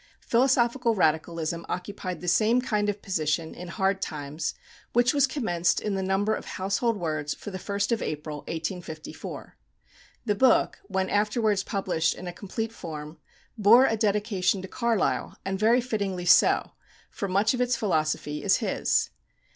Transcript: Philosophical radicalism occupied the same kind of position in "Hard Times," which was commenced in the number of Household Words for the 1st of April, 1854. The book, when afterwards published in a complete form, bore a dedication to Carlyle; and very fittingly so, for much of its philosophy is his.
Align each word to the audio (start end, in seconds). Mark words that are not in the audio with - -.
Philosophical 0.19 0.95
radicalism 0.95 1.63
occupied 1.69 2.21
the 2.21 2.27
same 2.27 2.59
kind 2.59 2.89
of 2.89 3.03
position 3.03 3.53
in 3.53 3.67
"Hard 3.67 4.01
Times," 4.01 4.55
which 4.93 5.13
was 5.13 5.27
commenced 5.27 5.79
in 5.79 5.93
the 5.93 6.01
number 6.01 6.33
of 6.33 6.45
Household 6.45 6.97
Words 6.97 7.35
for 7.35 7.51
the 7.51 7.59
1st 7.59 7.91
of 7.91 8.01
April, 8.01 8.37
1854. 8.37 9.57
The 10.25 10.33
book, 10.33 10.79
when 10.87 11.07
afterwards 11.07 11.61
published 11.63 12.15
in 12.15 12.25
a 12.25 12.33
complete 12.33 12.73
form, 12.73 13.19
bore 13.59 13.85
a 13.85 13.95
dedication 13.95 14.63
to 14.63 14.67
Carlyle; 14.67 15.37
and 15.45 15.59
very 15.59 15.79
fittingly 15.81 16.25
so, 16.25 16.71
for 17.11 17.27
much 17.27 17.53
of 17.53 17.61
its 17.61 17.75
philosophy 17.75 18.41
is 18.43 18.57
his. 18.57 19.11